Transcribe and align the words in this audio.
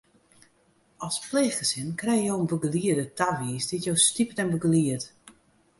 As 1.07 1.15
pleechgesin 1.25 1.89
krije 2.01 2.23
jo 2.27 2.35
in 2.41 2.49
begelieder 2.53 3.07
tawiisd 3.21 3.69
dy't 3.71 3.85
jo 3.89 3.93
stipet 4.07 4.41
en 4.43 4.53
begeliedt. 4.55 5.05